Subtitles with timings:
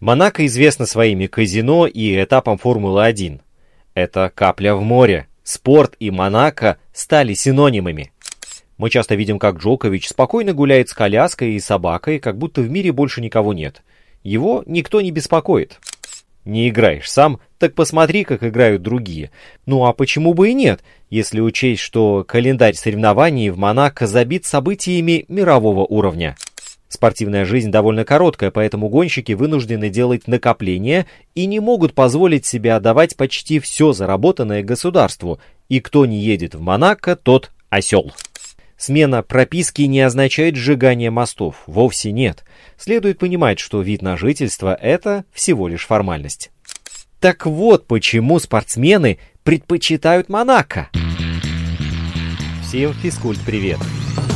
[0.00, 3.40] Монако известна своими казино и этапом Формулы-1.
[3.94, 5.26] Это капля в море.
[5.42, 8.12] Спорт и Монако стали синонимами.
[8.76, 12.92] Мы часто видим, как Джокович спокойно гуляет с коляской и собакой, как будто в мире
[12.92, 13.82] больше никого нет.
[14.22, 15.80] Его никто не беспокоит.
[16.44, 19.30] Не играешь сам, так посмотри, как играют другие.
[19.64, 25.24] Ну а почему бы и нет, если учесть, что календарь соревнований в Монако забит событиями
[25.28, 26.36] мирового уровня.
[26.88, 33.16] Спортивная жизнь довольно короткая, поэтому гонщики вынуждены делать накопления и не могут позволить себе отдавать
[33.16, 38.12] почти все заработанное государству, и кто не едет в Монако, тот осел.
[38.76, 42.44] Смена прописки не означает сжигание мостов, вовсе нет.
[42.76, 46.50] Следует понимать, что вид на жительство– это всего лишь формальность.
[47.18, 50.90] Так вот почему спортсмены предпочитают Монако.
[52.68, 53.78] Всем физкульт-привет!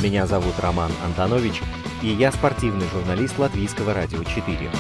[0.02, 1.60] Меня зовут Роман Антонович–
[2.02, 4.70] и я спортивный журналист Латвийского радио 4.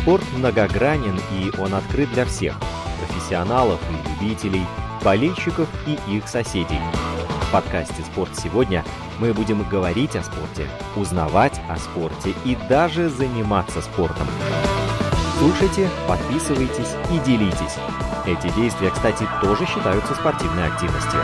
[0.00, 2.56] Спорт многогранен и он открыт для всех–
[3.06, 4.64] профессионалов и любителей,
[5.02, 6.80] болельщиков и их соседей.
[7.48, 8.84] В подкасте «Спорт сегодня»
[9.18, 14.26] мы будем говорить о спорте, узнавать о спорте и даже заниматься спортом.
[15.38, 17.76] Слушайте, подписывайтесь и делитесь.
[18.26, 21.20] Эти действия, кстати, тоже считаются спортивной активностью.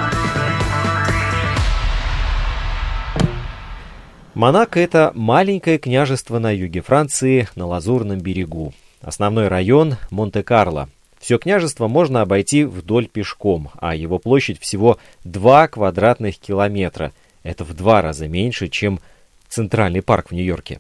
[4.39, 8.73] Монако– это маленькое княжество на юге Франции, на Лазурном берегу.
[9.01, 10.89] Основной район– Монте-Карло.
[11.19, 17.11] Все княжество можно обойти вдоль пешком, а его площадь всего 2 квадратных километра.
[17.43, 19.01] Это в два раза меньше, чем
[19.49, 20.79] Центральный парк в Нью-Йорке.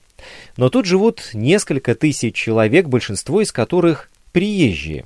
[0.56, 5.04] Но тут живут несколько тысяч человек, большинство из которых приезжие.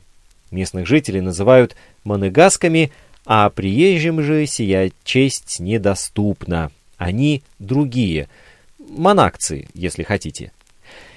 [0.51, 2.93] Местных жителей называют монегасками,
[3.25, 6.71] а приезжим же сия честь недоступна.
[6.99, 8.29] Они другие–
[8.93, 10.53] монакции, если хотите.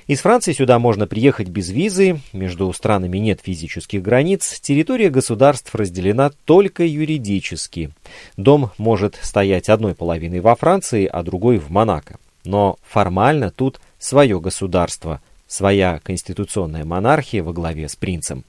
[0.08, 6.30] Из Франции сюда можно приехать без визы, между странами нет физических границ, территория государств разделена
[6.46, 7.92] только юридически.
[8.38, 12.18] Дом может стоять одной половиной во Франции, а другой в Монако.
[12.44, 18.44] Но формально тут свое государство, своя конституционная монархия во главе с принцем.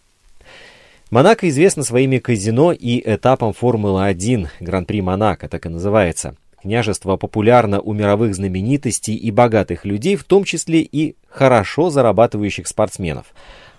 [1.10, 7.92] Монако известно своими казино и этапом Формулы-1, Гран-при Монако, так и называется– Княжество популярно у
[7.92, 13.26] мировых знаменитостей и богатых людей, в том числе и хорошо зарабатывающих спортсменов.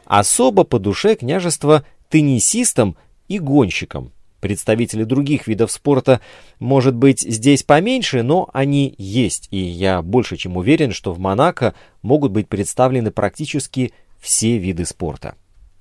[0.06, 2.96] Особо по душе княжество теннисистам
[3.28, 4.14] и гонщикам.
[4.40, 6.22] Представители других видов спорта,
[6.60, 11.76] может быть, здесь поменьше, но они есть, и я больше чем уверен, что в Монако
[12.02, 15.36] могут быть представлены практически все виды спорта.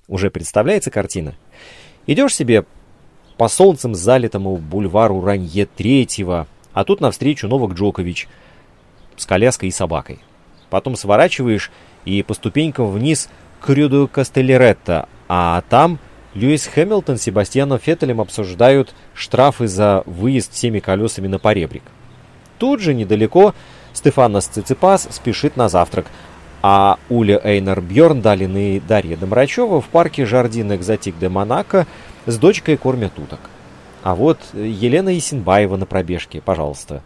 [0.09, 1.35] Уже представляется картина?
[2.05, 2.65] Идешь себе
[3.37, 8.27] по солнцем залитому бульвару Ранье Третьего, а тут навстречу Новак Джокович
[9.15, 10.19] с коляской и собакой.
[10.69, 11.71] Потом сворачиваешь
[12.05, 13.29] и по ступенькам вниз
[13.61, 15.97] к Рюду Кастелеретто, а там
[16.35, 21.81] Льюис Хэмилтон с Себастьяном Феттелем обсуждают штрафы за выезд всеми колесами на поребрик.
[22.59, 23.55] Тут же недалеко
[23.93, 26.05] Стефанос Циципас спешит на завтрак,
[26.61, 31.87] а Уля Эйнер Бьорндалин и Дарья Домрачева в парке Жардин Экзотик де Монако
[32.27, 33.39] с дочкой кормят уток.
[34.07, 37.03] А вот Елена Исенбаева на пробежке, пожалуйста.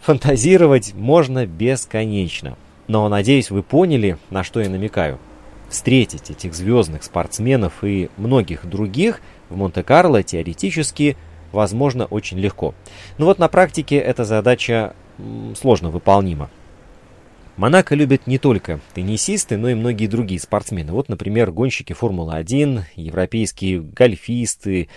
[0.00, 2.58] Фантазировать можно бесконечно.
[2.88, 5.20] Но, надеюсь, вы поняли, на что я намекаю.
[5.68, 11.16] Встретить этих звездных спортсменов и многих других в Монте-Карло теоретически
[11.52, 12.74] возможно очень легко.
[13.16, 14.96] Но вот на практике эта задача
[15.54, 16.50] сложно выполнима.
[17.56, 20.90] Монако любят не только теннисисты, но и многие другие спортсмены.
[20.90, 24.88] Вот, например, гонщики Формулы-1, европейские гольфисты,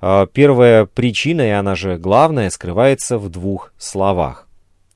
[0.00, 4.48] первая причина, и она же главная, скрывается в двух словах.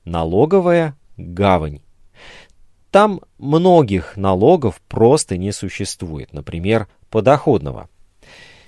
[0.05, 1.81] Налоговая гавань.
[2.91, 7.89] Там многих налогов просто не существует, например, подоходного.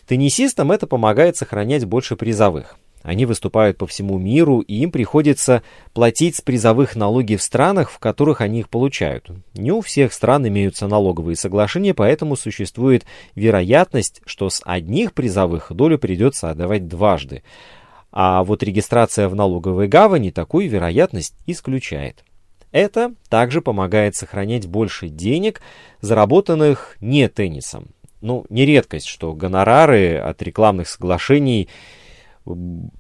[0.08, 2.78] Теннисистам это помогает сохранять больше призовых.
[3.06, 5.62] Они выступают по всему миру, и им приходится
[5.94, 9.30] платить с призовых налоги в странах, в которых они их получают.
[9.54, 13.06] Не у всех стран имеются налоговые соглашения, поэтому существует
[13.36, 17.44] вероятность, что с одних призовых долю придется отдавать дважды.
[18.12, 22.24] А вот регистрация в налоговой гавани такую вероятность исключает.
[22.72, 25.62] Это также помогает сохранять больше денег,
[26.02, 27.90] заработанных не теннисом.
[28.22, 31.70] Ну, не редкость, что гонорары от рекламных соглашений–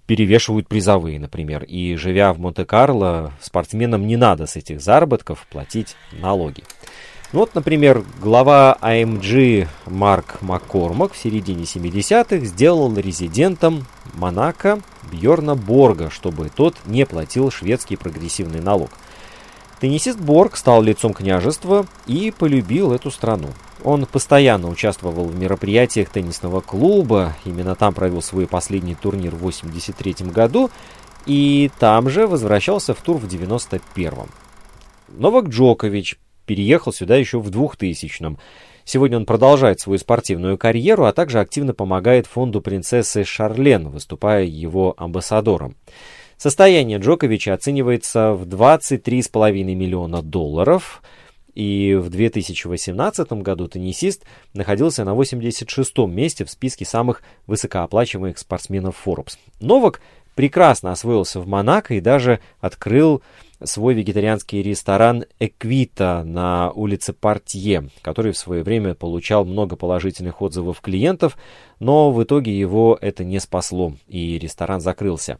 [0.06, 1.64] перевешивают призовые, например.
[1.64, 6.64] И живя в Монте-Карло, спортсменам не надо с этих заработков платить налоги.
[7.34, 14.80] Ну вот, например, глава AMG Марк Маккормак в середине 70-х сделал резидентом Монако
[15.12, 18.90] Бьорна Борга, чтобы тот не платил шведский прогрессивный налог.
[19.86, 23.50] Теннисист Борг стал лицом княжества и полюбил эту страну.
[23.84, 30.32] Он постоянно участвовал в мероприятиях теннисного клуба, именно там провел свой последний турнир в 1983
[30.32, 30.72] году,
[31.28, 34.28] и там же возвращался в тур в 1991.
[35.10, 36.18] Новак Джокович
[36.48, 38.40] переехал сюда еще в 2000-м.
[38.86, 44.96] Сегодня он продолжает свою спортивную карьеру, а также активно помогает фонду принцессы Шарлен, выступая его
[44.98, 45.76] амбассадором.
[46.46, 51.02] Состояние Джоковича оценивается в 23,5 миллиона долларов,
[51.56, 59.40] и в 2018 году теннисист находился на 86-м месте в списке самых высокооплачиваемых спортсменов Forbes.
[59.60, 60.02] Новак
[60.36, 63.24] прекрасно освоился в Монако и даже открыл
[63.64, 70.80] свой вегетарианский ресторан «Эквита» на улице Портье, который в свое время получал много положительных отзывов
[70.82, 71.40] клиентов,
[71.80, 75.40] но в итоге его это не спасло, и ресторан закрылся.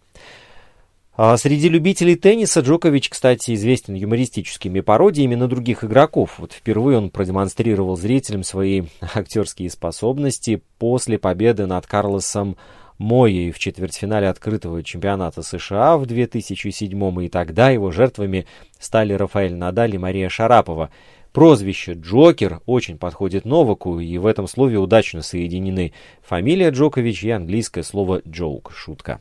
[1.18, 6.40] А среди любителей тенниса Джокович, кстати, известен юмористическими пародиями на других игроков.
[6.40, 8.84] Вот впервые он продемонстрировал зрителям свои
[9.16, 12.58] актерские способности после победы над Карлосом
[12.98, 18.46] Моей в четвертьфинале открытого чемпионата США в 2007 и тогда его жертвами
[18.80, 20.90] стали Рафаэль Надаль и Мария Шарапова.
[21.34, 25.92] Прозвище «Джокер» очень подходит Новаку, и в этом слове удачно соединены
[26.22, 29.20] фамилия Джокович и английское слово «джоук»— шутка.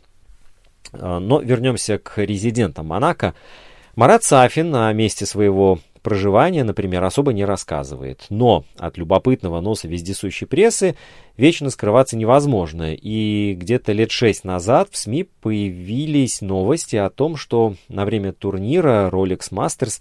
[0.92, 3.34] А, но вернемся к резидентам Монако.
[3.96, 8.26] Марат Сафин на месте своего проживания, например, особо не рассказывает.
[8.28, 10.96] Но от любопытного носа вездесущей прессы
[11.36, 12.94] вечно скрываться невозможно.
[12.94, 19.08] И где-то лет шесть назад в СМИ появились новости о том, что на время турнира
[19.10, 20.00] Rolex Masters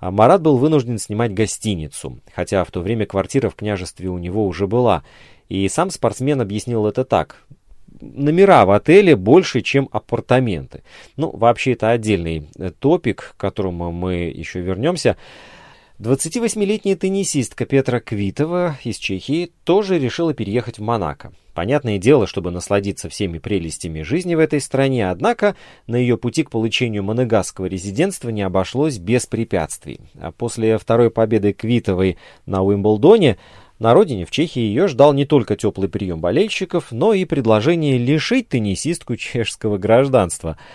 [0.00, 4.46] а, Марат был вынужден снимать гостиницу, хотя в то время квартира в княжестве у него
[4.46, 5.04] уже была.
[5.48, 7.44] И сам спортсмен объяснил это так
[8.00, 10.82] номера в отеле больше, чем апартаменты.
[11.16, 15.16] Ну, вообще это отдельный э, топик, к которому мы еще вернемся.
[16.00, 21.32] 28-летняя теннисистка Петра Квитова из Чехии тоже решила переехать в Монако.
[21.54, 25.54] Понятное дело, чтобы насладиться всеми прелестями жизни в этой стране, однако
[25.86, 30.00] на ее пути к получению монегасского резидентства не обошлось без препятствий.
[30.20, 33.38] А после второй победы Квитовой на Уимблдоне
[33.78, 38.48] на родине, в Чехии, ее ждал не только теплый прием болельщиков, но и предложение лишить
[38.48, 40.58] теннисистку чешского гражданства–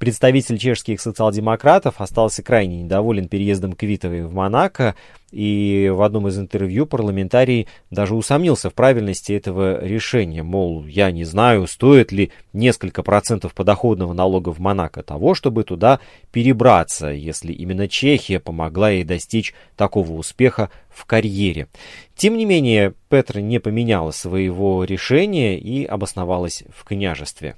[0.00, 4.94] Представитель чешских социал-демократов остался крайне недоволен переездом Квитовой в Монако,
[5.30, 10.42] и в одном из интервью парламентарий даже усомнился в правильности этого решения.
[10.42, 16.00] Мол, я не знаю, стоит ли несколько процентов подоходного налога в Монако того, чтобы туда
[16.32, 21.68] перебраться, если именно Чехия помогла ей достичь такого успеха в карьере.
[22.16, 27.54] Тем не менее, Петра не поменяла своего решения и обосновалась в княжестве.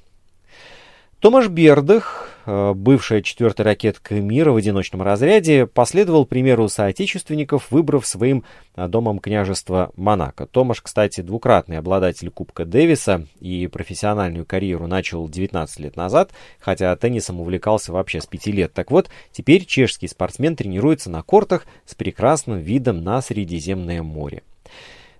[1.23, 8.45] Томаш Бердых, э, бывшая четвертая ракетка мира в одиночном разряде, последовал примеру соотечественников, выбрав своим
[8.75, 10.47] э, домом княжество Монако.
[10.47, 17.41] Томаш, кстати, двукратный обладатель Кубка Дэвиса и профессиональную карьеру начал 19 лет назад, хотя теннисом
[17.41, 18.73] увлекался вообще с 5 лет.
[18.73, 24.43] Так вот, теперь чешский спортсмен тренируется на кортах с прекрасным видом на Средиземное море.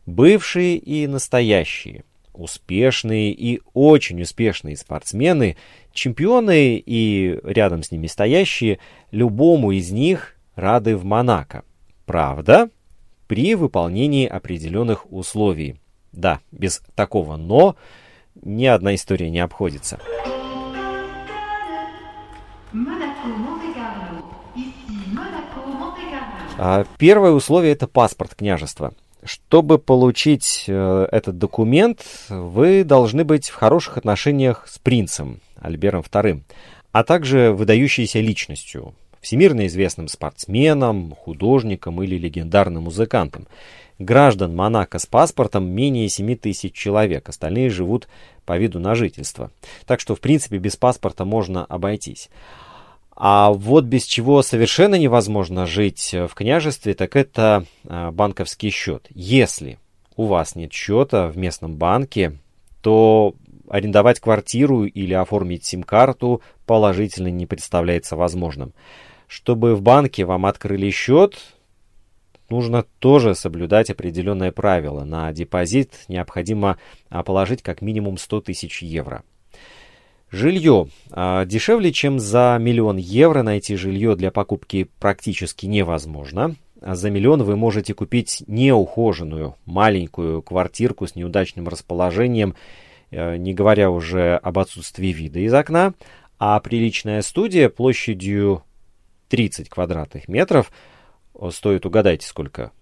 [0.07, 5.57] Бывшие и настоящие– успешные и очень успешные спортсмены,
[5.93, 8.79] чемпионы и рядом с ними стоящие,
[9.11, 11.65] любому из них рады в Монако.
[12.07, 12.71] Правда,
[13.29, 15.77] при выполнении определенных условий.
[16.13, 17.77] Да, без такого «но»
[18.43, 19.99] ни одна история не обходится.
[26.59, 28.93] А, первое условие– это паспорт княжества.
[29.25, 36.43] Чтобы получить э, этот документ, вы должны быть в хороших отношениях с принцем Альбером II,
[36.91, 43.47] а также выдающейся личностью, всемирно известным спортсменом, художником или легендарным музыкантом.
[44.01, 48.09] Граждан Монако с паспортом менее 7 тысяч человек, остальные живут
[48.45, 49.53] по виду на жительство.
[49.87, 52.29] Так что, в принципе, без паспорта можно обойтись.
[53.15, 59.07] А вот без чего совершенно невозможно жить в княжестве, так это а, банковский счет.
[59.11, 59.79] Если
[60.17, 62.39] у вас нет счета в местном банке,
[62.81, 63.35] то
[63.69, 68.73] арендовать квартиру или оформить сим-карту положительно не представляется возможным.
[69.29, 71.39] Чтобы в банке вам открыли счет,
[72.51, 75.05] нужно тоже соблюдать определенные правила.
[75.05, 76.79] На депозит необходимо
[77.09, 79.23] а, положить как минимум 100 тысяч евро.
[80.33, 80.89] Жилье.
[81.11, 86.57] А, дешевле, чем за миллион евро найти жилье для покупки практически невозможно.
[86.81, 92.55] А за миллион вы можете купить неухоженную, маленькую квартирку с неудачным расположением,
[93.11, 95.93] э, не говоря уже об отсутствии вида из окна,
[96.39, 98.65] а приличная студия площадью
[99.29, 100.73] 30 квадратных метров,
[101.51, 102.73] стоит, угадайте, сколько?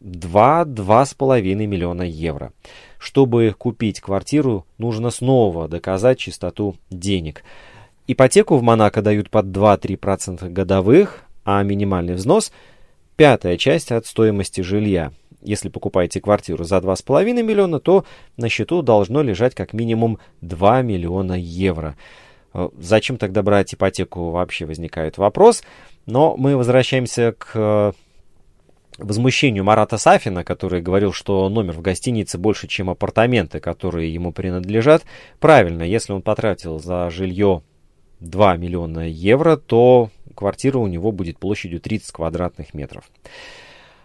[0.00, 2.52] 2-2,5 миллиона евро.
[2.98, 7.44] Чтобы купить квартиру, нужно снова доказать чистоту денег.
[8.06, 12.52] Ипотеку в Монако дают под 2-3% годовых, а минимальный взнос–
[13.20, 15.12] пятая часть от стоимости жилья.
[15.42, 18.06] Если покупаете квартиру за 2,5 миллиона, то
[18.38, 21.96] на счету должно лежать как минимум 2 миллиона евро.
[22.54, 25.62] Э, зачем тогда брать ипотеку, вообще возникает вопрос.
[26.06, 27.94] Но мы возвращаемся к
[29.00, 35.04] возмущению Марата Сафина, который говорил, что номер в гостинице больше, чем апартаменты, которые ему принадлежат.
[35.38, 37.62] Правильно, если он потратил за жилье
[38.20, 43.04] 2 миллиона евро, то квартира у него будет площадью 30 квадратных метров.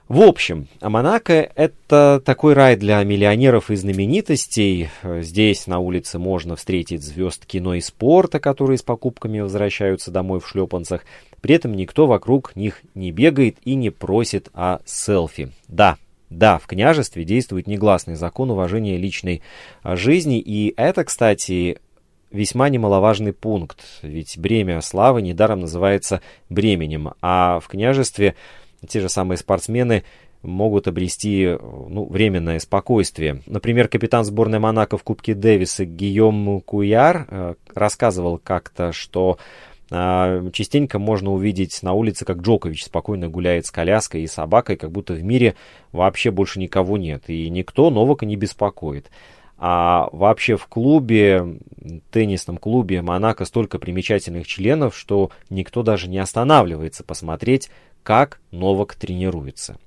[0.07, 4.89] В общем, Монако– это такой рай для миллионеров и знаменитостей.
[5.03, 10.47] Здесь на улице можно встретить звезд кино и спорта, которые с покупками возвращаются домой в
[10.47, 11.03] шлепанцах.
[11.45, 15.51] При этом никто вокруг них не бегает и не просит о селфи.
[15.67, 15.97] Да,
[16.31, 19.43] да, в княжестве действует негласный закон уважения личной
[19.83, 21.77] жизни, и это, кстати,
[22.31, 28.33] весьма немаловажный пункт, ведь бремя славы недаром называется бременем, а в княжестве
[28.87, 30.03] те же самые спортсмены
[30.41, 33.43] могут обрести ну, временное спокойствие.
[33.45, 39.37] Например, капитан сборной Монако в Кубке Дэвиса Гийом Куяр э, рассказывал как-то, что
[39.89, 45.13] частенько можно увидеть на улице, как Джокович спокойно гуляет с коляской и собакой, как будто
[45.13, 45.55] в мире
[45.91, 49.09] вообще больше никого нет, и никто Новака не беспокоит.
[49.57, 51.59] А вообще в клубе,
[52.11, 57.69] теннисном клубе Монако столько примечательных членов, что никто даже не останавливается посмотреть,
[58.03, 59.77] как Новак тренируется.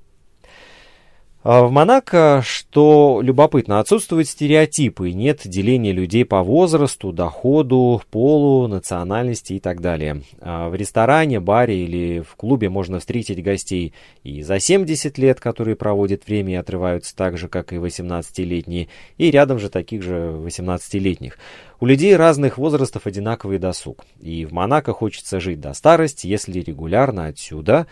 [1.50, 9.54] А в Монако, что любопытно, отсутствуют стереотипы, нет деления людей по возрасту, доходу, полу, национальности
[9.54, 10.24] и так далее.
[10.42, 15.74] А в ресторане, баре или в клубе можно встретить гостей и за 70 лет, которые
[15.74, 21.38] проводят время и отрываются так же, как и 18-летние, и рядом же таких же 18-летних.
[21.80, 27.24] У людей разных возрастов одинаковый досуг, и в Монако хочется жить до старости, если регулярно
[27.24, 27.86] отсюда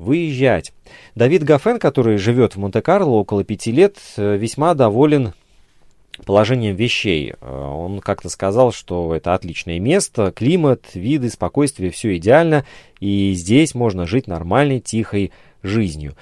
[0.00, 0.72] выезжать.
[1.14, 5.34] Давид Гафен, который живет в Монте-Карло около пяти лет, э, весьма доволен
[6.24, 7.34] положением вещей.
[7.40, 12.64] Э, он как-то сказал, что это отличное место, климат, виды, спокойствие, все идеально,
[12.98, 16.16] и здесь можно жить нормальной, тихой жизнью.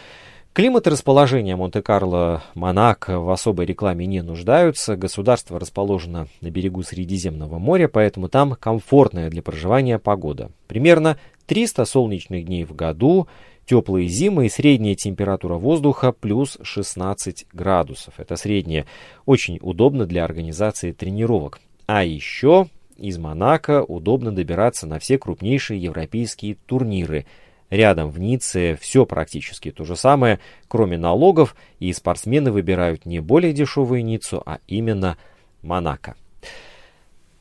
[0.52, 4.96] Климат и расположение Монте-Карло, Монако в особой рекламе не нуждаются.
[4.96, 10.50] Государство расположено на берегу Средиземного моря, поэтому там комфортная для проживания погода.
[10.66, 11.16] Примерно
[11.46, 13.28] 300 солнечных дней в году,
[13.68, 18.14] теплые зимы и средняя температура воздуха плюс 16 градусов.
[18.18, 18.86] Это средняя.
[19.26, 21.60] Очень удобно для организации тренировок.
[21.86, 27.26] А еще из Монако удобно добираться на все крупнейшие европейские турниры–
[27.70, 33.52] Рядом в Ницце все практически то же самое, кроме налогов, и спортсмены выбирают не более
[33.52, 35.18] дешевую Ниццу, а именно
[35.60, 36.16] Монако.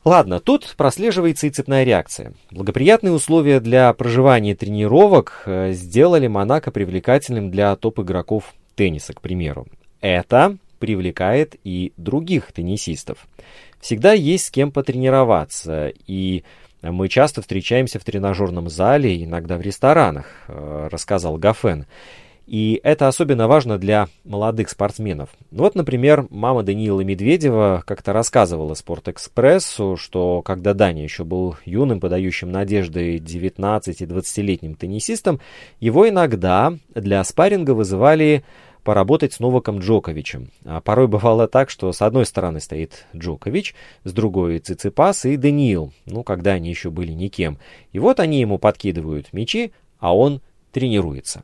[0.08, 2.32] Ладно, тут прослеживается и цепная реакция.
[2.50, 9.66] Благоприятные условия для проживания тренировок э, сделали Монако привлекательным для топ-игроков тенниса, к примеру.
[10.00, 13.26] Это привлекает и других теннисистов.
[13.82, 16.42] Всегда есть с кем потренироваться, и
[16.80, 21.84] мы часто встречаемся в тренажерном зале, иногда в ресторанах, э, рассказал Гафен.
[22.48, 25.28] И это особенно важно для молодых спортсменов.
[25.50, 32.50] Вот, например, мама Даниила Медведева как-то рассказывала Спортэкспрессу, что когда Даня еще был юным, подающим
[32.50, 35.40] надежды 19 и 20-летним теннисистом,
[35.78, 38.44] его иногда для спарринга вызывали
[38.82, 40.50] поработать с Новаком Джоковичем.
[40.64, 43.74] А порой бывало так, что с одной стороны стоит Джокович,
[44.04, 47.58] с другой Циципас и Даниил, ну, когда они еще были никем.
[47.92, 50.40] И вот они ему подкидывают мячи, а он
[50.72, 51.42] тренируется.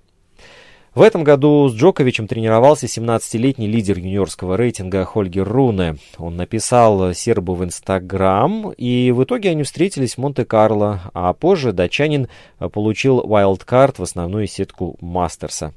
[0.94, 5.96] В этом году с Джоковичем тренировался 17-летний лидер юниорского рейтинга Хольгер Руне.
[6.18, 12.28] Он написал сербу в Инстаграм, и в итоге они встретились в Монте-Карло, а позже датчанин
[12.72, 15.74] получил вайлдкарт в основную сетку Мастерса.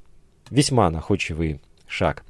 [0.51, 2.23] Весьма находчивый шаг.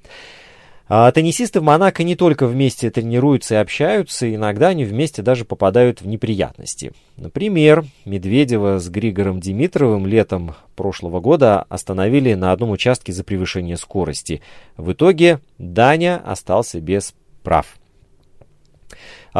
[0.89, 6.01] А теннисисты в Монако не только вместе тренируются и общаются, иногда они вместе даже попадают
[6.01, 6.93] в неприятности.
[7.17, 14.41] Например, Медведева с Григором Димитровым летом прошлого года остановили на одном участке за превышение скорости.
[14.77, 17.13] В итоге Даня остался без
[17.43, 17.65] прав.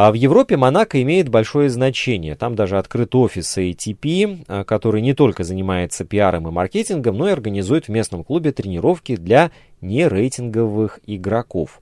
[0.00, 2.36] А в Европе Монако имеет большое значение.
[2.36, 7.32] Там даже открыт офис ATP, а, который не только занимается пиаром и маркетингом, но и
[7.32, 9.50] организует в местном клубе тренировки для
[9.80, 11.80] нерейтинговых игроков.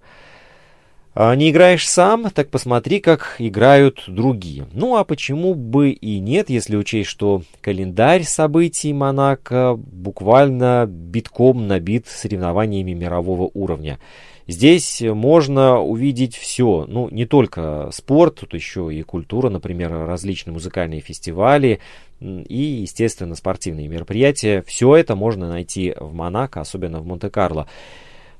[1.14, 4.66] А не играешь сам, так посмотри, как играют другие.
[4.72, 12.06] Ну а почему бы и нет, если учесть, что календарь событий Монако буквально битком набит
[12.06, 13.98] соревнованиями мирового уровня.
[14.48, 21.00] Здесь можно увидеть все, ну не только спорт, тут еще и культура, например, различные музыкальные
[21.00, 21.80] фестивали
[22.20, 24.62] и, естественно, спортивные мероприятия.
[24.66, 27.66] Все это можно найти в Монако, особенно в Монте-Карло.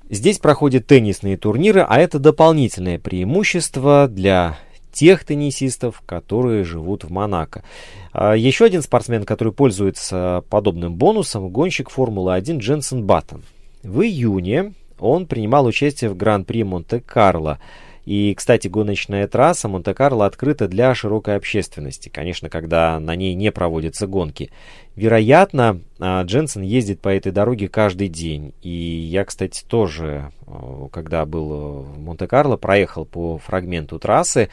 [0.08, 4.56] Здесь проходят теннисные турниры, а это дополнительное преимущество для
[4.92, 7.64] тех теннисистов, которые живут в Монако.
[8.12, 13.42] А, еще один спортсмен, который пользуется подобным бонусом, гонщик Формулы-1 Дженсен Баттон.
[13.82, 17.59] В июне он принимал участие в Гран-при Монте-Карло–
[18.07, 24.07] и, кстати, гоночная трасса Монте-Карло открыта для широкой общественности, конечно, когда на ней не проводятся
[24.07, 24.53] гонки.
[24.95, 28.55] Вероятно, а, Дженсен ездит по этой дороге каждый день.
[28.62, 34.50] И я, кстати, тоже, а, когда был в Монте-Карло, проехал по фрагменту трассы,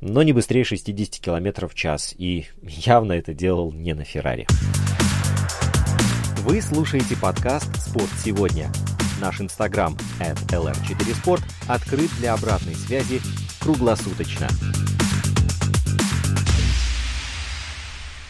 [0.00, 2.12] но не быстрее 60 км в час.
[2.18, 4.48] И явно это делал не на Феррари.
[6.38, 8.68] Вы слушаете подкаст «Спорт сегодня».
[9.20, 13.20] Наш инстаграм at lr4sport открыт для обратной связи
[13.60, 14.48] круглосуточно.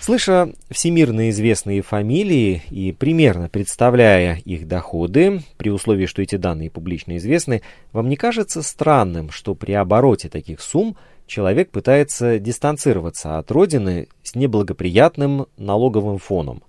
[0.00, 7.16] Слыша всемирно известные фамилии и примерно представляя их доходы, при условии, что эти данные публично
[7.16, 14.06] известны, вам не кажется странным, что при обороте таких сумм человек пытается дистанцироваться от родины
[14.22, 16.62] с неблагоприятным налоговым фоном?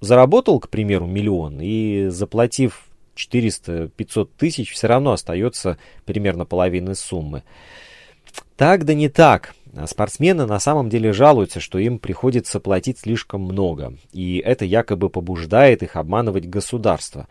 [0.00, 2.86] Заработал, к примеру, миллион и, заплатив
[3.28, 7.42] 400-500 тысяч, все равно остается примерно половины суммы.
[8.56, 9.54] Так да не так.
[9.86, 15.82] Спортсмены на самом деле жалуются, что им приходится платить слишком много, и это якобы побуждает
[15.82, 17.28] их обманывать государство.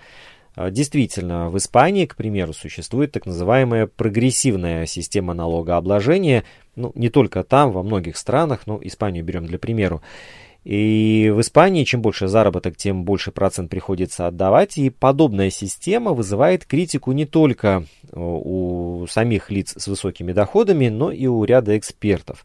[0.55, 7.43] А, действительно, в Испании, к примеру, существует так называемая прогрессивная система налогообложения, ну, не только
[7.43, 10.01] там, во многих странах, но Испанию берем для примеру.
[10.63, 14.77] И в Испании чем больше заработок, тем больше процент приходится отдавать.
[14.77, 21.11] И подобная система вызывает критику не только э, у самих лиц с высокими доходами, но
[21.11, 22.43] и у ряда экспертов.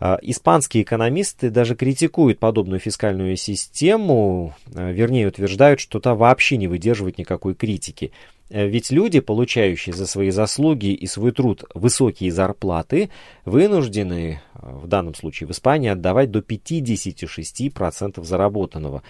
[0.00, 6.68] А, испанские экономисты даже критикуют подобную фискальную систему, э, вернее утверждают, что та вообще не
[6.68, 8.12] выдерживает никакой критики.
[8.50, 13.10] Э, ведь люди, получающие за свои заслуги и свой труд высокие зарплаты,
[13.44, 19.02] вынуждены, э, в данном случае в Испании, отдавать до 56% заработанного.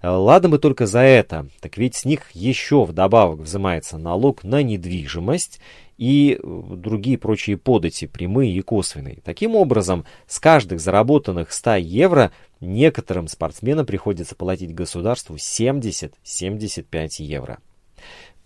[0.00, 4.62] Э, ладно бы только за это, так ведь с них еще вдобавок взимается налог на
[4.62, 5.60] недвижимость
[5.98, 9.18] и другие прочие подати, прямые и косвенные.
[9.24, 16.10] Таким образом, с каждых заработанных 100 евро некоторым спортсменам приходится платить государству 70-75
[17.20, 17.58] евро.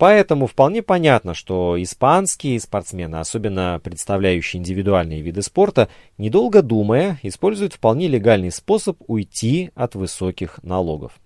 [0.00, 8.08] Поэтому вполне понятно, что испанские спортсмены, особенно представляющие индивидуальные виды спорта, недолго думая, используют вполне
[8.08, 11.20] легальный способ уйти от высоких налогов.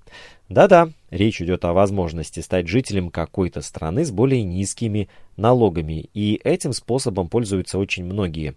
[0.48, 6.72] Да-да, речь идет о возможности стать жителем какой-то страны с более низкими налогами, и этим
[6.72, 8.56] способом пользуются очень многие.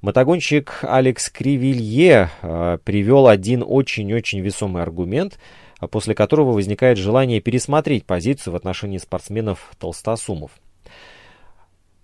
[0.00, 5.40] Мотогонщик Алекс Кривилье э, привел один очень-очень весомый аргумент–
[5.90, 10.50] после которого возникает желание пересмотреть позицию в отношении спортсменов-толстосумов.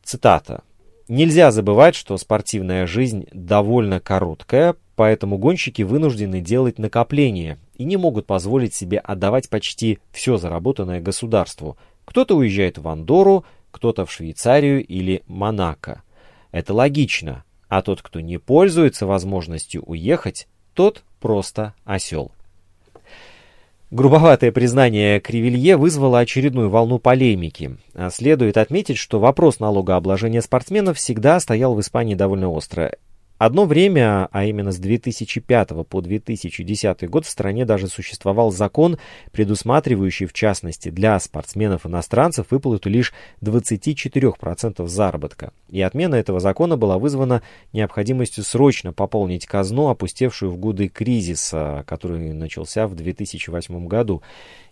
[0.03, 0.63] Цитата.
[1.09, 8.27] Нельзя забывать, что спортивная жизнь довольно короткая, поэтому гонщики вынуждены делать накопления и не могут
[8.27, 11.77] позволить себе отдавать почти все заработанное государству.
[12.05, 16.03] Кто-то уезжает в Андору, кто-то в Швейцарию или Монако.
[16.51, 22.33] Это логично, а тот, кто не пользуется возможностью уехать, тот просто осел.
[23.93, 27.77] Грубоватое признание Кривилье вызвало очередную волну полемики.
[27.93, 32.93] А следует отметить, что вопрос налогообложения спортсменов всегда стоял в Испании довольно остро.
[33.45, 38.99] Одно время, а именно с 2005 по 2010 год, в стране даже существовал закон,
[39.33, 45.53] предусматривающий, в частности, для спортсменов-иностранцев выплату лишь 24% заработка.
[45.69, 52.33] И отмена этого закона была вызвана необходимостью срочно пополнить казну, опустевшую в годы кризиса, который
[52.33, 54.23] начался в 2008 году.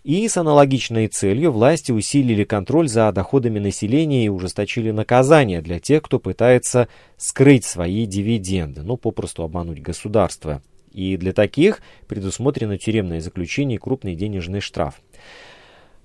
[0.02, 6.02] И с аналогичной целью власти усилили контроль за доходами населения и ужесточили наказания для тех,
[6.02, 10.62] кто пытается скрыть свои дивиденды, ну, попросту обмануть государство.
[10.92, 15.00] И для таких предусмотрено тюремное заключение и крупный денежный штраф.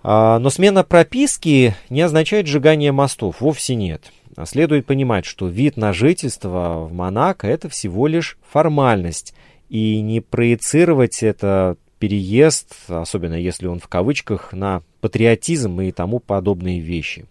[0.04, 4.12] А, но смена прописки не означает сжигание мостов, вовсе нет.
[4.44, 9.34] Следует понимать, что вид на жительство в Монако это всего лишь формальность,
[9.70, 16.80] и не проецировать это переезд, особенно если он в кавычках, на патриотизм и тому подобные
[16.80, 17.26] вещи.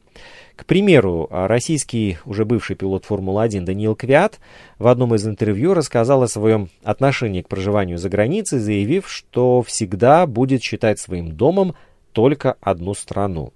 [0.57, 4.39] К примеру, российский уже бывший пилот Формулы-1 Даниил Квят
[4.79, 10.27] в одном из интервью рассказал о своем отношении к проживанию за границей, заявив, что всегда
[10.27, 11.75] будет считать своим домом
[12.13, 13.53] только одну страну.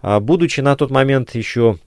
[0.00, 1.78] А, будучи на тот момент еще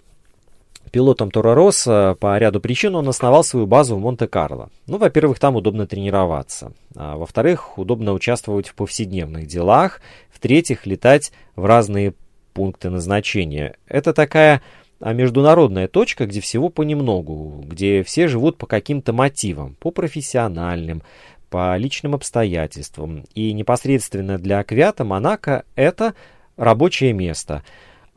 [0.90, 4.70] пилотом Тора Росса, по ряду причин он основал свою базу в Монте-Карло.
[4.88, 6.74] Ну, во-первых, там удобно тренироваться.
[6.96, 10.02] А, во-вторых, удобно участвовать в повседневных делах.
[10.32, 12.14] В-третьих, летать в разные
[12.54, 13.76] пункты назначения.
[13.88, 14.62] Это такая
[15.00, 21.04] а, международная точка, где всего понемногу, где все живут по каким-то мотивам, по профессиональным,
[21.50, 23.24] по личным обстоятельствам.
[23.34, 26.16] И непосредственно для Квята Монако это
[26.58, 27.64] рабочее место.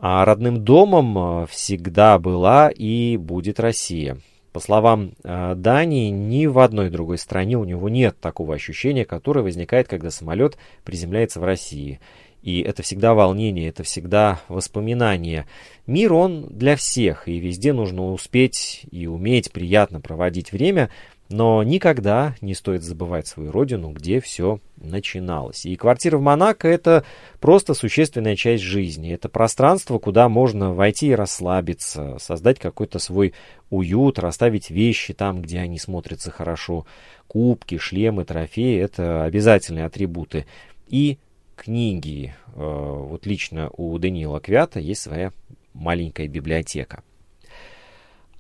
[0.05, 4.19] А родным домом э, всегда была и будет Россия.
[4.53, 9.43] По словам э, Дании, ни в одной другой стране у него нет такого ощущения, которое
[9.43, 12.01] возникает, когда самолет приземляется в России.
[12.43, 15.47] И это всегда волнение, это всегда воспоминание.
[15.87, 20.91] Мир, он для всех, и везде нужно успеть и уметь приятно проводить время,
[21.33, 25.65] но никогда не стоит забывать свою родину, где все начиналось.
[25.65, 27.05] И квартира в Монако– это
[27.41, 29.13] просто существенная часть жизни.
[29.13, 33.33] Это пространство, куда можно войти и расслабиться, создать какой-то свой
[33.71, 36.87] уют, расставить вещи там, где они смотрятся хорошо.
[37.27, 40.47] Кубки, шлемы, трофеи– это обязательные атрибуты.
[40.89, 41.19] И
[41.57, 42.35] книги.
[42.55, 45.33] Э, вот лично у Даниила Квята есть своя
[45.73, 47.03] маленькая библиотека.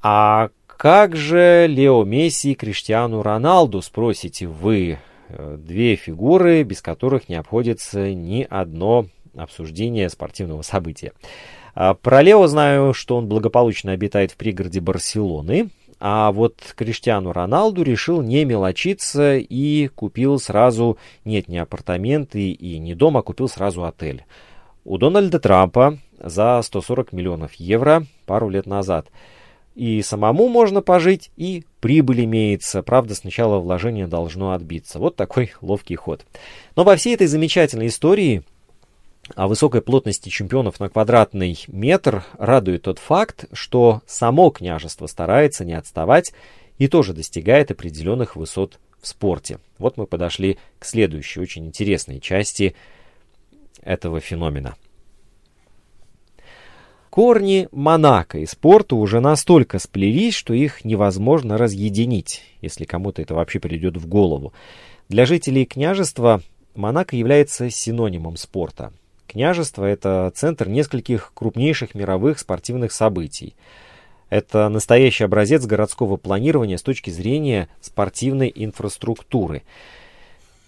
[0.02, 0.50] А
[0.82, 4.98] как же Лео Месси и Криштиану Роналду, спросите вы?
[5.28, 11.12] Э, две фигуры, без которых не обходится ни одно обсуждение спортивного события.
[11.76, 17.84] А, про Лео знаю, что он благополучно обитает в пригороде Барселоны, а вот Криштиану Роналду
[17.84, 23.84] решил не мелочиться и купил сразу, нет, не апартаменты и не дом, а купил сразу
[23.84, 24.24] отель.
[24.84, 29.06] У Дональда Трампа за 140 миллионов евро пару лет назад–
[29.74, 32.82] и самому можно пожить, и прибыль имеется.
[32.82, 34.98] Правда, сначала вложение должно отбиться.
[34.98, 36.24] Вот такой ловкий ход.
[36.76, 38.42] Но во всей этой замечательной истории
[39.34, 45.74] о высокой плотности чемпионов на квадратный метр радует тот факт, что само княжество старается не
[45.74, 46.32] отставать
[46.78, 49.58] и тоже достигает определенных высот в спорте.
[49.78, 52.74] Вот мы подошли к следующей очень интересной части
[53.82, 54.76] этого феномена.
[57.12, 63.60] Корни Монако и спорта уже настолько сплелись, что их невозможно разъединить, если кому-то это вообще
[63.60, 64.54] придет в голову.
[65.10, 66.40] Для жителей княжества
[66.74, 68.94] Монако является синонимом спорта.
[69.26, 73.56] Княжество– это центр нескольких крупнейших мировых спортивных событий.
[74.30, 79.64] Это настоящий образец городского планирования с точки зрения спортивной инфраструктуры–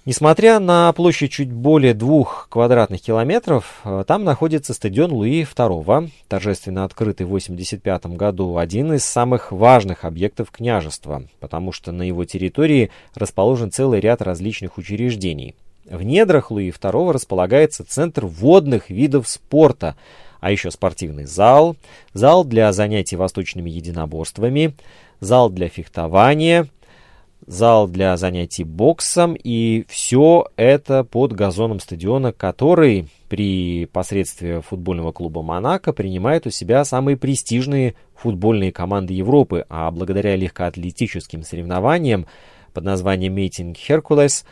[0.07, 6.85] Несмотря на площадь чуть более двух квадратных километров, э, там находится стадион Луи II, торжественно
[6.85, 12.91] открытый в 1985 году, один из самых важных объектов княжества, потому что на его территории
[13.15, 15.55] расположен целый ряд различных учреждений.
[15.89, 19.97] В недрах Луи II располагается центр водных видов спорта,
[20.39, 21.77] а еще спортивный зал,
[22.13, 24.75] зал для занятий восточными единоборствами,
[25.21, 26.69] зал для фехтования–
[27.47, 35.43] зал для занятий боксом, и все это под газоном стадиона, который при посредстве футбольного клуба
[35.43, 42.27] «Монако» принимает у себя самые престижные футбольные команды Европы, а благодаря легкоатлетическим соревнованиям
[42.73, 44.45] под названием «Мейтинг Херкулес»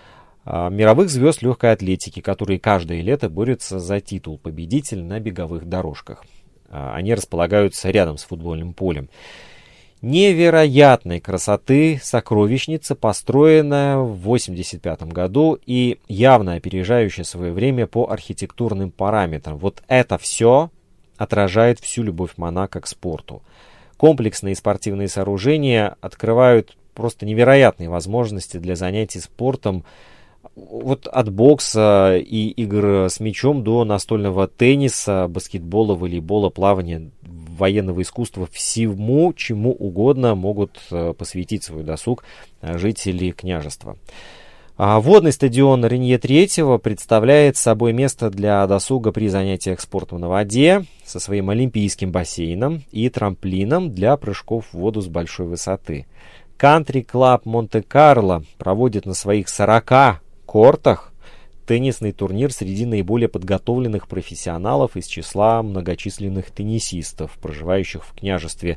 [0.44, 6.24] мировых звезд легкой атлетики, которые каждое лето борются за титул победитель на беговых дорожках.
[6.68, 9.08] А, они располагаются рядом с футбольным полем
[10.02, 19.56] невероятной красоты сокровищница, построенная в 1985 году и явно опережающая свое время по архитектурным параметрам.
[19.56, 20.70] Вот это все
[21.16, 23.42] отражает всю любовь Монако к спорту.
[23.96, 29.84] Комплексные спортивные сооружения открывают просто невероятные возможности для занятий спортом,
[30.56, 37.10] вот от бокса и игр с мячом до настольного тенниса, баскетбола, волейбола, плавания,
[37.62, 42.24] военного искусства, всему, чему угодно могут э, посвятить свой досуг
[42.60, 43.96] э, жители княжества.
[44.76, 50.84] А водный стадион Ренье III представляет собой место для досуга при занятиях спортом на воде
[51.04, 56.06] со своим олимпийским бассейном и трамплином для прыжков в воду с большой высоты.
[56.56, 61.11] Country Club Монте-Карло проводит на своих 40 кортах
[61.72, 68.76] теннисный турнир среди наиболее подготовленных профессионалов из числа многочисленных теннисистов, проживающих в княжестве,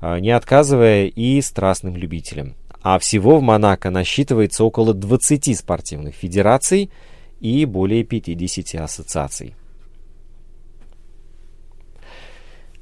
[0.00, 2.54] а, не отказывая и страстным любителям.
[2.80, 6.90] А всего в Монако насчитывается около 20 спортивных федераций
[7.40, 9.54] и более 50 ассоциаций.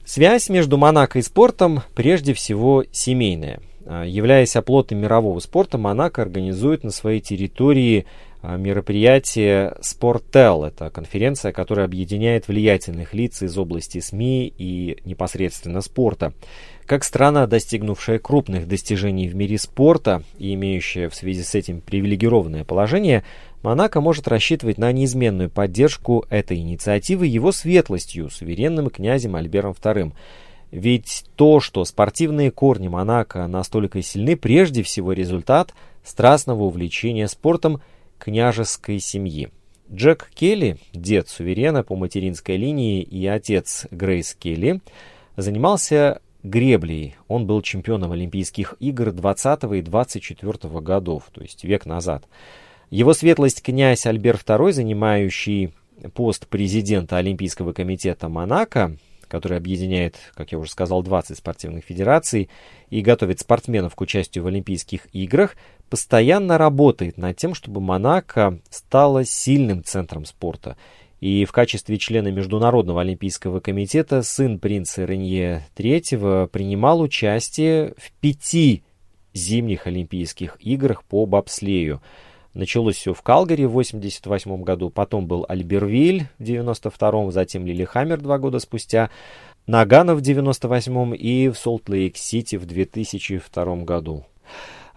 [0.05, 3.61] Связь между Монако и спортом прежде всего семейная.
[3.87, 8.07] А, являясь оплотом мирового спорта, Монако организует на своей территории
[8.43, 10.65] мероприятие «Спортел».
[10.65, 16.33] Это конференция, которая объединяет влиятельных лиц из области СМИ и непосредственно спорта.
[16.87, 22.65] Как страна, достигнувшая крупных достижений в мире спорта и имеющая в связи с этим привилегированное
[22.65, 23.25] положение,
[23.63, 30.13] Монако может рассчитывать на неизменную поддержку этой инициативы его светлостью, суверенным князем Альбером II.
[30.71, 35.75] Ведь то, что спортивные корни Монако настолько сильны, прежде всего результат
[36.05, 37.81] страстного увлечения спортом
[38.19, 39.51] княжеской семьи.
[39.91, 44.81] Джек Келли, дед суверена по материнской линии и отец Грейс Келли,
[45.37, 47.17] занимался греблей.
[47.27, 52.25] Он был чемпионом Олимпийских игр 20 и 24 годов, то есть век назад.
[52.91, 55.75] Его светлость князь Альбер II, занимающий
[56.15, 58.97] пост президента Олимпийского комитета Монако,
[59.29, 62.49] который объединяет, как я уже сказал, 20 спортивных федераций
[62.91, 65.57] и готовит спортсменов к участию в Олимпийских играх,
[65.91, 70.77] постоянно работает над тем, чтобы Монако стало сильным центром спорта–
[71.21, 78.85] и в качестве члена Международного олимпийского комитета сын принца Ренье III принимал участие в пяти
[79.35, 82.01] зимних олимпийских играх по бобслею.
[82.59, 88.39] Началось все в Калгари в 1988 году, потом был Альбервиль в 1992, затем Лилихаммер два
[88.39, 89.11] года спустя,
[89.69, 94.25] Нагано в 1998 и в Солт-Лейк-Сити в 2002 году.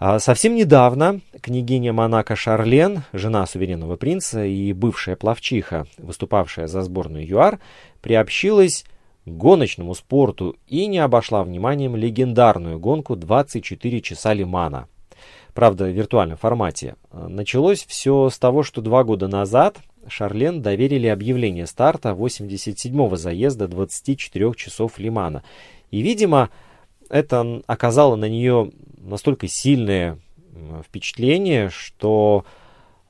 [0.00, 7.24] А совсем недавно княгиня Монако Шарлен, жена суверенного принца и бывшая пловчиха, выступавшая за сборную
[7.24, 7.60] ЮАР,
[8.00, 8.84] приобщилась
[9.24, 14.88] к гоночному спорту и не обошла вниманием легендарную гонку 24 часа Лимана.
[15.54, 16.96] Правда, в виртуальном формате.
[17.12, 24.54] Началось все с того, что два года назад Шарлен доверили объявление старта 87-го заезда 24
[24.54, 25.42] часов Лимана.
[25.90, 26.50] И, видимо,
[27.10, 30.18] это оказало на нее настолько сильное
[30.82, 32.44] впечатление, что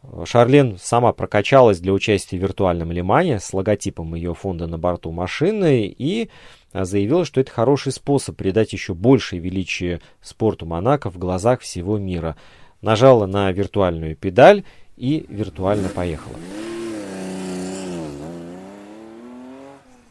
[0.03, 5.13] э, Шарлен сама прокачалась для участия в виртуальном лимане с логотипом ее фонда на борту
[5.13, 6.29] машины и э,
[6.73, 12.37] заявила, что это хороший способ придать еще большее величие спорту Монако в глазах всего мира.
[12.81, 14.65] Нажала на виртуальную педаль
[14.97, 16.37] и виртуально поехала.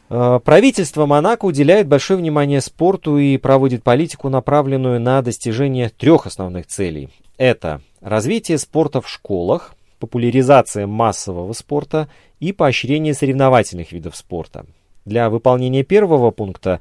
[0.08, 6.66] Э, правительство Монако уделяет большое внимание спорту и проводит политику, направленную на достижение трех основных
[6.66, 7.08] целей.
[7.38, 12.08] Это развитие спорта в школах, популяризация массового спорта
[12.40, 14.66] и поощрение соревновательных видов спорта.
[15.04, 16.80] Для выполнения первого пункта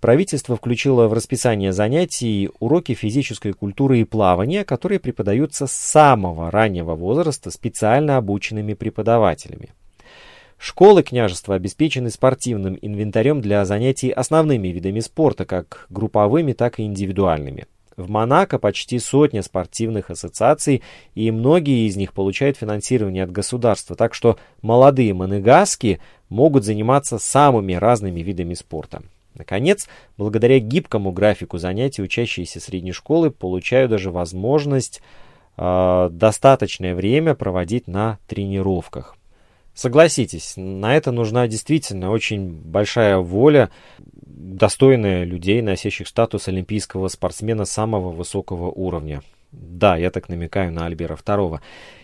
[0.00, 6.94] правительство включило в расписание занятий уроки физической культуры и плавания, которые преподаются с самого раннего
[6.94, 9.70] возраста специально обученными преподавателями.
[10.58, 17.66] Школы княжества обеспечены спортивным инвентарем для занятий основными видами спорта, как групповыми, так и индивидуальными.
[18.00, 20.82] В Монако почти сотня спортивных ассоциаций,
[21.14, 27.74] и многие из них получают финансирование от государства, так что молодые монегаски могут заниматься самыми
[27.74, 29.02] разными видами спорта.
[29.34, 29.86] Наконец,
[30.16, 35.02] благодаря гибкому графику занятий учащиеся средней школы получают даже возможность
[35.58, 39.16] э, достаточное время проводить на тренировках.
[39.80, 43.70] Согласитесь, на это нужна действительно очень большая воля,
[44.26, 49.22] достойная людей, носящих статус олимпийского спортсмена самого высокого уровня.
[49.52, 51.60] Да, я так намекаю на Альбера II.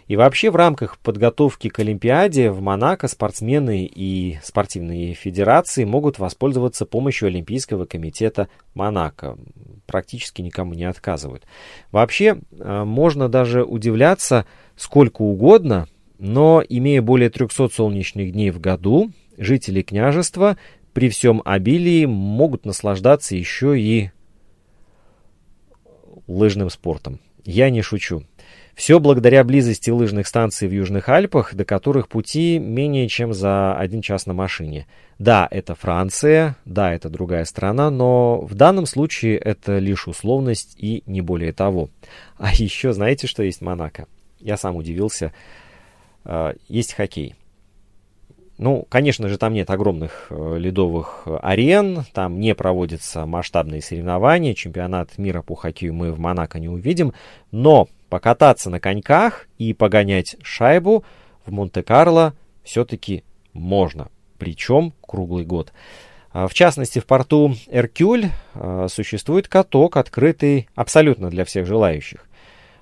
[0.06, 6.86] И вообще в рамках подготовки к Олимпиаде в Монако спортсмены и спортивные федерации могут воспользоваться
[6.86, 9.36] помощью Олимпийского комитета Монако.
[9.84, 11.44] Практически никому не отказывают.
[11.92, 19.10] Вообще, э, можно даже удивляться сколько угодно, но, имея более 300 солнечных дней в году,
[19.36, 20.56] жители княжества
[20.92, 24.10] при всем обилии могут наслаждаться еще и
[26.26, 27.20] лыжным спортом.
[27.44, 28.24] Я не шучу.
[28.74, 34.02] Все благодаря близости лыжных станций в Южных Альпах, до которых пути менее чем за один
[34.02, 34.86] час на машине.
[35.18, 41.02] Да, это Франция, да, это другая страна, но в данном случае это лишь условность и
[41.06, 41.88] не более того.
[42.36, 44.08] А еще знаете, что есть Монако?
[44.40, 45.32] Я сам удивился.
[46.26, 47.34] Э, есть хоккей.
[48.58, 55.18] Ну, конечно же, там нет огромных э, ледовых арен, там не проводятся масштабные соревнования, чемпионат
[55.18, 57.12] мира по хоккею мы в Монако не увидим,
[57.50, 61.04] но покататься на коньках и погонять шайбу
[61.44, 64.08] в Монте-Карло все-таки можно,
[64.38, 65.72] причем круглый год.
[66.32, 72.26] А, в частности, в порту Эркюль э, существует каток, открытый абсолютно для всех желающих.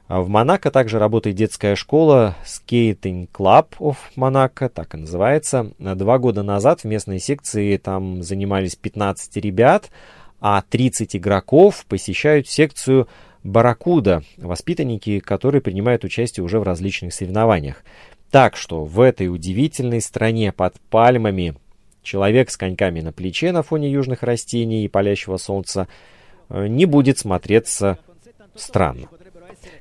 [0.06, 5.72] А в Монако также работает детская школа Skating Club of Monaco, так и называется.
[5.78, 9.90] Два года назад в местной секции там занимались 15 ребят,
[10.40, 13.08] а 30 игроков посещают секцию
[13.42, 17.82] Баракуда, воспитанники, которые принимают участие уже в различных соревнованиях.
[18.30, 21.54] Так что в этой удивительной стране под пальмами
[22.02, 25.88] человек с коньками на плече на фоне южных растений и палящего солнца
[26.50, 27.98] э, не будет смотреться
[28.54, 29.08] странно.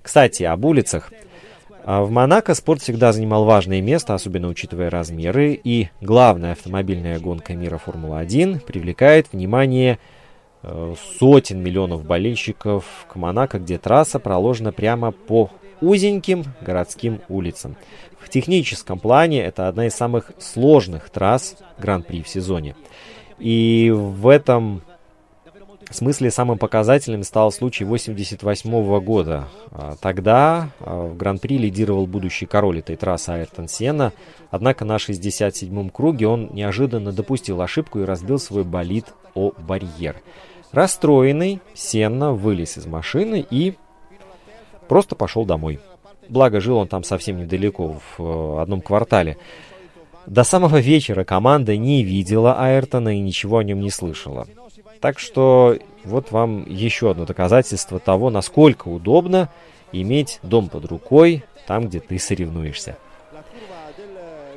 [0.01, 1.11] Кстати, об улицах.
[1.85, 7.53] А в Монако спорт всегда занимал важное место, особенно учитывая размеры, и главная автомобильная гонка
[7.55, 9.99] мира Формула-1 привлекает внимание
[10.61, 15.49] э, сотен миллионов болельщиков к Монако, где трасса проложена прямо по
[15.81, 17.75] узеньким городским улицам.
[18.17, 22.77] В техническом плане это одна из самых сложных трасс Гран-при в сезоне.
[23.39, 24.83] И в этом
[25.93, 29.47] в смысле самым показательным стал случай 88 года.
[29.71, 34.11] А, тогда а, в Гран-при лидировал будущий король этой трассы Айртон Сена,
[34.49, 40.15] однако на 67-м круге он неожиданно допустил ошибку и разбил свой болид о барьер.
[40.71, 43.75] Расстроенный, Сенна вылез из машины и
[44.87, 45.79] просто пошел домой.
[46.27, 49.37] Благо, жил он там совсем недалеко, в э, одном квартале.
[50.25, 54.47] До самого вечера команда не видела Айртона и ничего о нем не слышала.
[55.03, 59.49] Так что вот вам еще одно доказательство того, насколько удобно
[59.91, 62.95] иметь дом под рукой там, где ты соревнуешься.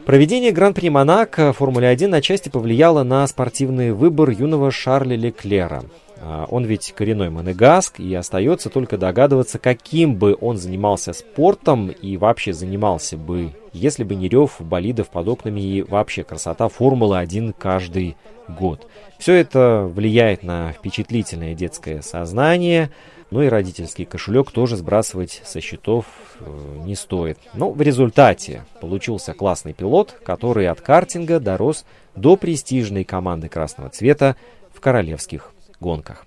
[0.05, 5.83] Проведение Гран-при Монако Формуле 1 отчасти повлияло на спортивный выбор юного Шарля Леклера.
[6.19, 12.17] А, он ведь коренной монегаск, и остается только догадываться, каким бы он занимался спортом и
[12.17, 18.17] вообще занимался бы, если бы не рев болидов под окнами и вообще красота Формулы-1 каждый
[18.49, 18.87] год.
[19.19, 22.91] Все это влияет на впечатлительное детское сознание,
[23.31, 26.07] ну и родительский кошелек тоже сбрасывать со счетов
[26.39, 27.39] э, не стоит.
[27.55, 31.85] Но в результате получился классный пилот, который от картинга дорос
[32.15, 34.37] до престижной команды красного цвета
[34.73, 36.25] в королевских гонках.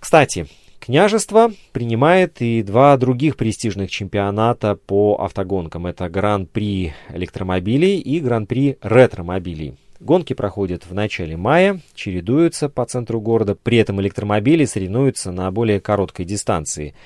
[0.00, 0.46] Кстати,
[0.90, 5.86] княжество принимает и два других престижных чемпионата по автогонкам.
[5.86, 9.76] Это Гран-при электромобилей и Гран-при ретромобилей.
[10.00, 15.78] Гонки проходят в начале мая, чередуются по центру города, при этом электромобили соревнуются на более
[15.78, 16.96] короткой дистанции.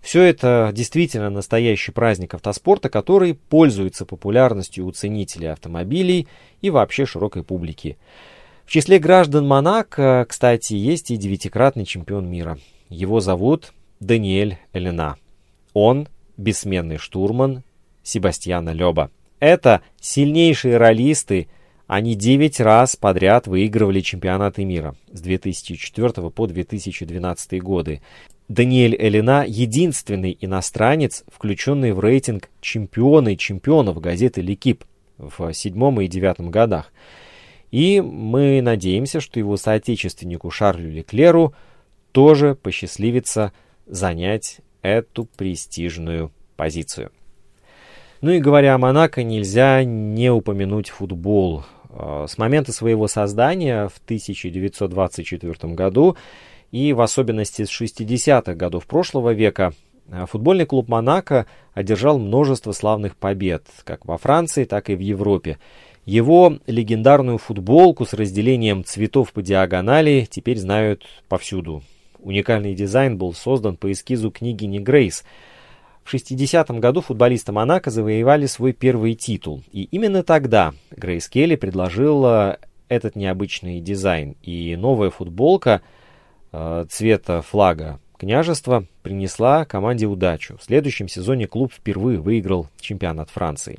[0.00, 6.28] Все это действительно настоящий праздник автоспорта, который пользуется популярностью у ценителей автомобилей
[6.62, 7.98] и вообще широкой публики.
[8.64, 12.60] В числе граждан Монако, кстати, есть и девятикратный чемпион мира.
[12.94, 15.16] Его зовут Даниэль Элена.
[15.72, 17.64] Он бессменный штурман
[18.02, 19.10] Себастьяна Леба.
[19.40, 21.48] Это сильнейшие ролисты–
[21.86, 28.00] они 9 раз подряд выигрывали чемпионаты мира с 2004 по 2012 годы.
[28.48, 34.84] Даниэль Элина– единственный иностранец, включенный в рейтинг чемпионы чемпионов газеты «Лекип»
[35.18, 36.90] в седьмом и девятом годах.
[37.70, 41.54] И мы надеемся, что его соотечественнику Шарлю Леклеру
[42.14, 43.52] тоже посчастливится
[43.86, 47.10] занять эту престижную позицию.
[48.20, 51.64] Ну и говоря о Монако, нельзя не упомянуть футбол.
[51.90, 56.16] Э, с момента своего создания в 1924 году
[56.70, 59.72] и в особенности с 60-х годов прошлого века
[60.06, 65.58] э, футбольный клуб «Монако» одержал множество славных побед, как во Франции, так и в Европе.
[66.06, 71.82] Его легендарную футболку с разделением цветов по диагонали теперь знают повсюду.
[72.24, 75.24] Уникальный дизайн был создан по эскизу княгини Грейс–
[76.04, 79.62] в 60-м году футболисты Монако завоевали свой первый титул.
[79.72, 82.58] И именно тогда Грейс Келли предложила
[82.88, 84.36] этот необычный дизайн.
[84.42, 85.80] И новая футболка
[86.52, 90.58] э, цвета флага княжества принесла команде удачу.
[90.58, 93.78] В следующем сезоне клуб впервые выиграл чемпионат Франции.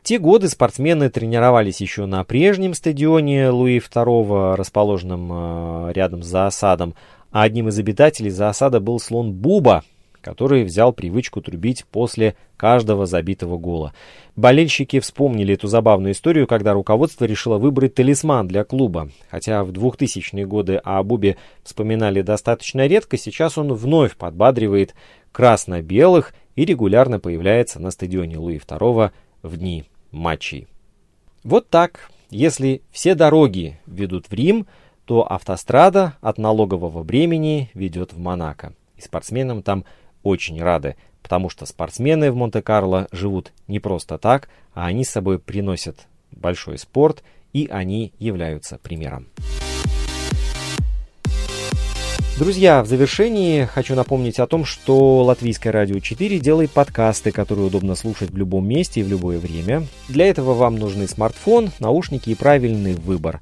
[0.00, 6.26] В те годы спортсмены тренировались еще на прежнем стадионе Луи II, расположенном э, рядом с
[6.26, 6.94] Заосадом,
[7.30, 9.84] а одним из обитателей Заосада был слон Буба,
[10.20, 13.94] который взял привычку трубить после каждого забитого гола.
[14.36, 19.10] Болельщики вспомнили эту забавную историю, когда руководство решило выбрать талисман для клуба.
[19.30, 24.94] Хотя в 2000-е годы о Бубе вспоминали достаточно редко, сейчас он вновь подбадривает
[25.32, 29.10] красно-белых и регулярно появляется на стадионе Луи II
[29.42, 30.66] в дни матчей.
[31.44, 32.10] Вот так.
[32.30, 34.66] Если все дороги ведут в Рим,
[35.10, 38.74] то автострада от налогового бремени ведет в Монако.
[38.96, 39.84] И спортсменам там
[40.22, 45.40] очень рады, потому что спортсмены в Монте-Карло живут не просто так, а они с собой
[45.40, 49.26] приносят большой спорт, и они являются примером.
[52.38, 57.96] Друзья, в завершении хочу напомнить о том, что Латвийское радио 4 делает подкасты, которые удобно
[57.96, 59.88] слушать в любом месте и в любое время.
[60.08, 63.40] Для этого вам нужны смартфон, наушники и правильный выбор.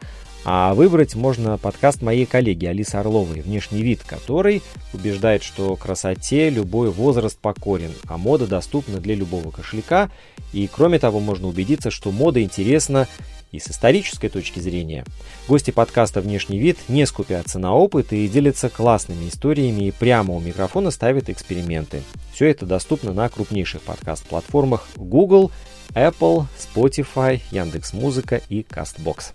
[0.51, 4.63] А выбрать можно подкаст моей коллеги Алисы Орловой «Внешний вид», который
[4.95, 10.11] убеждает, что красоте любой возраст покорен, а мода доступна для любого кошелька.
[10.55, 13.07] И кроме того, можно убедиться, что мода интересна
[13.53, 15.05] и с исторической точки зрения.
[15.49, 20.41] Гости подкаста «Внешний вид» не скупятся на опыт и делятся классными историями и прямо у
[20.41, 22.03] микрофона ставят эксперименты.
[22.33, 25.51] Все это доступно на крупнейших подкаст-платформах Google,
[25.91, 29.35] Apple, Spotify, Яндекс.Музыка и CastBox.